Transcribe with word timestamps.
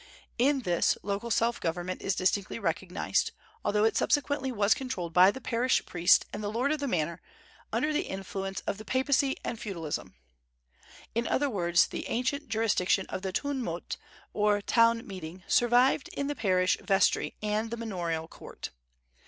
In 0.39 0.61
this, 0.61 0.97
local 1.03 1.29
self 1.29 1.59
government 1.61 2.01
is 2.01 2.15
distinctly 2.15 2.57
recognized, 2.57 3.33
although 3.63 3.83
it 3.83 3.95
subsequently 3.95 4.51
was 4.51 4.73
controlled 4.73 5.13
by 5.13 5.29
the 5.29 5.39
parish 5.39 5.85
priest 5.85 6.25
and 6.33 6.43
the 6.43 6.51
lord 6.51 6.71
of 6.71 6.79
the 6.79 6.87
manor 6.87 7.21
under 7.71 7.93
the 7.93 8.01
influence 8.07 8.61
of 8.61 8.79
the 8.79 8.83
papacy 8.83 9.37
and 9.43 9.59
feudalism; 9.59 10.15
in 11.13 11.27
other 11.27 11.51
words, 11.51 11.85
the 11.85 12.07
ancient 12.07 12.49
jurisdiction 12.49 13.05
of 13.09 13.21
the 13.21 13.31
tun 13.31 13.61
mõt 13.61 13.97
or 14.33 14.59
town 14.59 15.05
meeting 15.05 15.43
survived 15.47 16.07
in 16.13 16.25
the 16.25 16.35
parish 16.35 16.79
vestry 16.81 17.35
and 17.43 17.69
the 17.69 17.77
manorial 17.77 18.27
court. 18.27 18.71